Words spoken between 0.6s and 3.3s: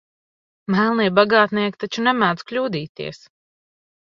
Melnie bagātnieki taču nemēdz kļūdīties.